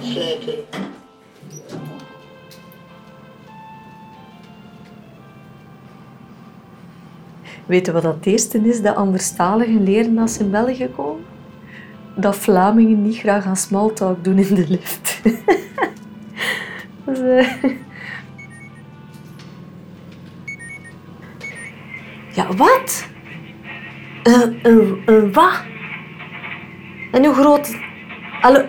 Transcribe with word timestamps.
Sluiten. 0.00 0.54
Weet 7.66 7.86
je 7.86 7.92
wat 7.92 8.02
dat 8.02 8.26
eerste 8.26 8.58
is 8.58 8.82
dat 8.82 8.96
anderstaligen 8.96 9.82
leren 9.82 10.18
als 10.18 10.34
ze 10.34 10.40
in 10.40 10.50
België 10.50 10.88
komen? 10.96 11.24
Dat 12.16 12.36
Vlamingen 12.36 13.02
niet 13.02 13.16
graag 13.16 13.46
aan 13.46 13.56
smalltalk 13.56 14.24
doen 14.24 14.38
in 14.38 14.54
de 14.54 14.68
lift. 14.68 15.20
dus, 17.04 17.18
eh, 17.18 17.64
Ja, 22.34 22.54
wat? 22.56 23.08
Een 24.22 24.58
een 25.06 25.32
wat? 25.32 25.62
En 27.12 27.24
hoe 27.24 27.34
groot... 27.34 27.76
Hallo? 28.40 28.64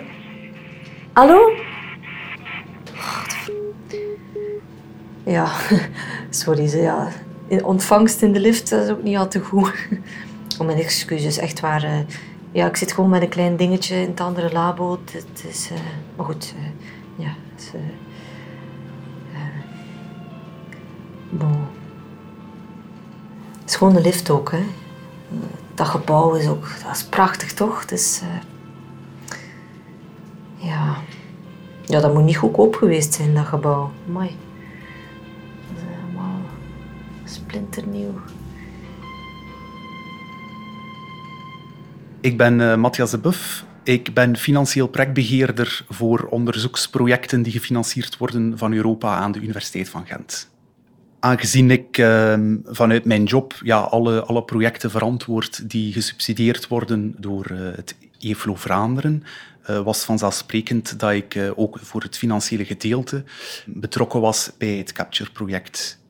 Hallo? 1.15 1.51
Ja, 5.23 5.47
sorry. 6.29 6.67
ze, 6.67 6.77
Ja. 6.77 7.09
Ontvangst 7.63 8.21
in 8.21 8.33
de 8.33 8.39
lift 8.39 8.71
is 8.71 8.89
ook 8.89 9.03
niet 9.03 9.17
al 9.17 9.27
te 9.27 9.39
goed. 9.39 9.73
Oh, 10.59 10.65
mijn 10.65 10.77
excuses, 10.77 11.37
echt 11.37 11.59
waar. 11.59 11.83
eh. 11.83 11.99
Ja, 12.51 12.67
ik 12.67 12.75
zit 12.75 12.91
gewoon 12.93 13.09
met 13.09 13.21
een 13.21 13.29
klein 13.29 13.55
dingetje 13.55 13.95
in 13.95 14.09
het 14.09 14.19
andere 14.19 14.51
labo. 14.51 14.99
Het 15.11 15.43
is... 15.49 15.69
eh, 15.71 15.77
maar 16.15 16.25
goed, 16.25 16.53
eh, 16.57 17.25
ja. 17.25 17.31
Het 17.55 17.61
is. 17.73 17.79
Het 23.59 23.69
is 23.69 23.75
gewoon 23.75 23.95
een 23.95 24.01
lift 24.01 24.29
ook, 24.29 24.51
hè. 24.51 24.63
Dat 25.73 25.87
gebouw 25.87 26.33
is 26.33 26.47
ook... 26.47 26.67
Dat 26.85 26.95
is 26.95 27.03
prachtig, 27.03 27.53
toch? 27.53 27.83
Is... 27.83 28.21
Ja, 31.85 31.99
dat 31.99 32.13
moet 32.13 32.23
niet 32.23 32.37
goedkoop 32.37 32.75
geweest 32.75 33.13
zijn, 33.13 33.33
dat 33.33 33.45
gebouw. 33.45 33.91
Amai. 34.07 34.29
Dat 35.73 35.83
is 35.83 35.83
helemaal 36.01 36.41
splinternieuw. 37.23 38.13
Ik 42.21 42.37
ben 42.37 42.61
eh, 42.61 42.75
Matthias 42.75 43.11
de 43.11 43.17
Buff. 43.17 43.65
Ik 43.83 44.13
ben 44.13 44.37
financieel 44.37 44.87
projectbeheerder 44.87 45.85
voor 45.89 46.27
onderzoeksprojecten 46.29 47.41
die 47.41 47.51
gefinancierd 47.51 48.17
worden 48.17 48.57
van 48.57 48.73
Europa 48.73 49.15
aan 49.15 49.31
de 49.31 49.39
Universiteit 49.39 49.89
van 49.89 50.05
Gent. 50.05 50.49
Aangezien 51.19 51.71
ik 51.71 51.97
ehm, 51.97 52.55
vanuit 52.65 53.05
mijn 53.05 53.23
job 53.23 53.53
ja, 53.63 53.79
alle, 53.79 54.23
alle 54.23 54.43
projecten 54.43 54.91
verantwoord 54.91 55.69
die 55.69 55.93
gesubsidieerd 55.93 56.67
worden 56.67 57.15
door 57.17 57.45
eh, 57.45 57.57
het 57.75 57.95
EFLO 58.29 58.55
Vlaanderen, 58.55 59.23
eh, 59.63 59.79
was 59.79 60.03
vanzelfsprekend 60.03 60.99
dat 60.99 61.11
ik 61.11 61.35
eh, 61.35 61.51
ook 61.55 61.79
voor 61.81 62.01
het 62.01 62.17
financiële 62.17 62.65
gedeelte 62.65 63.23
betrokken 63.65 64.21
was 64.21 64.51
bij 64.57 64.75
het 64.77 64.91
Capture-project. 64.91 66.03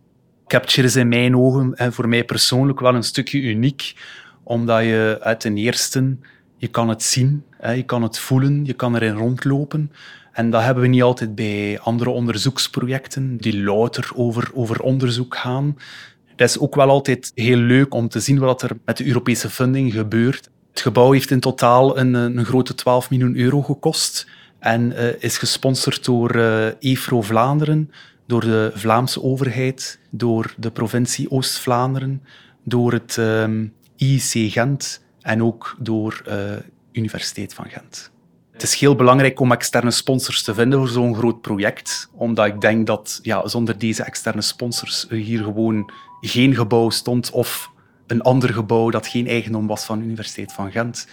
Capture 0.48 0.88
is 0.88 0.96
in 0.96 1.08
mijn 1.08 1.38
ogen 1.38 1.76
en 1.76 1.94
voor 1.94 2.08
mij 2.08 2.24
persoonlijk 2.24 2.80
wel 2.80 2.96
een 2.96 3.04
stukje 3.04 3.42
uniek, 3.42 3.96
omdat 4.44 4.84
je 4.84 5.18
uit 5.22 5.40
ten 5.40 5.58
eerste, 5.58 6.18
je 6.58 6.68
kan 6.68 6.90
het 6.90 7.04
zien, 7.04 7.44
je 7.76 7.84
kan 7.84 8.04
het 8.04 8.20
voelen, 8.20 8.66
je 8.66 8.74
kan 8.74 8.96
erin 8.96 9.16
rondlopen. 9.16 9.92
En 10.32 10.50
dat 10.50 10.64
hebben 10.64 10.84
we 10.84 10.90
niet 10.90 11.04
altijd 11.04 11.36
bij 11.36 11.80
andere 11.80 12.10
onderzoeksprojecten 12.10 13.38
die 13.38 13.64
louter 13.64 14.10
over, 14.14 14.52
over 14.54 14.82
onderzoek 14.82 15.36
gaan. 15.36 15.78
Het 16.26 16.42
is 16.50 16.60
ook 16.60 16.76
wel 16.76 16.90
altijd 16.90 17.32
heel 17.36 17.58
leuk 17.58 17.94
om 17.94 18.10
te 18.10 18.20
zien 18.20 18.40
wat 18.40 18.62
er 18.62 18.78
met 18.86 18.98
de 18.98 19.08
Europese 19.08 19.50
funding 19.50 19.94
gebeurt. 19.94 20.50
Het 20.76 20.84
gebouw 20.84 21.12
heeft 21.12 21.32
in 21.32 21.40
totaal 21.40 21.98
een, 21.98 22.14
een 22.14 22.46
grote 22.46 22.76
12 22.76 23.10
miljoen 23.10 23.36
euro 23.36 23.62
gekost 23.62 24.28
en 24.60 24.96
eh, 24.98 25.14
is 25.20 25.38
gesponsord 25.38 26.06
door 26.06 26.30
eh 26.30 26.68
EFRO 26.80 27.22
Vlaanderen, 27.22 27.92
door 28.28 28.42
de 28.42 28.72
Vlaamse 28.74 29.24
overheid, 29.24 30.00
door 30.10 30.54
de 30.58 30.72
provincie 30.72 31.32
Oost-Vlaanderen, 31.32 32.24
door 32.64 32.92
het 32.92 33.18
ehm, 33.18 33.68
IIC 33.98 34.52
Gent 34.52 35.04
en 35.22 35.44
ook 35.44 35.76
door 35.80 36.22
de 36.24 36.64
Universiteit 36.92 37.54
van 37.54 37.66
Gent. 37.70 38.12
Het 38.52 38.64
is 38.64 38.76
heel 38.76 38.96
belangrijk 38.96 39.40
om 39.40 39.52
externe 39.52 39.92
sponsors 39.92 40.44
te 40.44 40.54
vinden 40.54 40.80
voor 40.80 40.88
zo'n 40.88 41.16
groot 41.16 41.42
project, 41.42 42.10
omdat 42.14 42.46
ik 42.46 42.62
denk 42.62 42.88
dat 42.88 43.20
ja, 43.22 43.48
zonder 43.48 43.78
deze 43.78 44.04
externe 44.04 44.42
sponsors 44.42 45.06
er 45.10 45.18
hier 45.18 45.44
gewoon 45.44 45.92
geen 46.22 46.56
gebouw 46.56 46.90
stond 46.90 47.32
of 47.32 47.74
een 48.08 48.22
ander 48.22 48.54
gebouw 48.54 48.90
dat 48.90 49.08
geen 49.08 49.28
eigendom 49.28 49.68
was 49.68 49.86
van 49.86 50.00
de 50.00 50.06
Universiteit 50.06 50.54
van 50.54 50.72
Gent. 50.72 51.08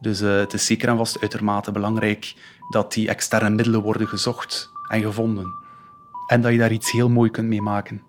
Dus 0.00 0.20
eh, 0.20 0.36
het 0.36 0.52
is 0.52 0.66
zeker 0.66 0.88
en 0.88 0.96
vast 0.96 1.20
uitermate 1.20 1.72
belangrijk 1.72 2.34
dat 2.70 2.92
die 2.92 3.08
externe 3.08 3.50
middelen 3.50 3.82
worden 3.82 4.08
gezocht 4.08 4.70
en 4.88 5.02
gevonden. 5.02 5.54
En 6.26 6.40
dat 6.40 6.52
je 6.52 6.58
daar 6.58 6.72
iets 6.72 6.92
heel 6.92 7.08
mooi 7.08 7.30
kunt 7.30 7.48
mee 7.48 7.62
maken. 7.62 8.02